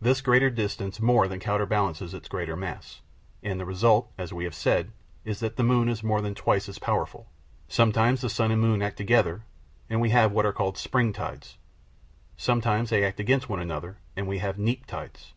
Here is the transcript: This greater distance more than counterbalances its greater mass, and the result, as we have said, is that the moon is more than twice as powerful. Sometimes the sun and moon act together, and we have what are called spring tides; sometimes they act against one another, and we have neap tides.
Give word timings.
This 0.00 0.22
greater 0.22 0.48
distance 0.48 1.02
more 1.02 1.28
than 1.28 1.38
counterbalances 1.38 2.14
its 2.14 2.30
greater 2.30 2.56
mass, 2.56 3.02
and 3.42 3.60
the 3.60 3.66
result, 3.66 4.10
as 4.16 4.32
we 4.32 4.44
have 4.44 4.54
said, 4.54 4.90
is 5.22 5.40
that 5.40 5.56
the 5.56 5.62
moon 5.62 5.90
is 5.90 6.02
more 6.02 6.22
than 6.22 6.34
twice 6.34 6.66
as 6.66 6.78
powerful. 6.78 7.28
Sometimes 7.68 8.22
the 8.22 8.30
sun 8.30 8.50
and 8.50 8.62
moon 8.62 8.80
act 8.80 8.96
together, 8.96 9.42
and 9.90 10.00
we 10.00 10.08
have 10.08 10.32
what 10.32 10.46
are 10.46 10.52
called 10.54 10.78
spring 10.78 11.12
tides; 11.12 11.58
sometimes 12.38 12.88
they 12.88 13.04
act 13.04 13.20
against 13.20 13.50
one 13.50 13.60
another, 13.60 13.98
and 14.16 14.26
we 14.26 14.38
have 14.38 14.58
neap 14.58 14.86
tides. 14.86 15.34